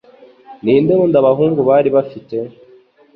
[0.63, 2.35] Ninde wundi abahungu bari bafite?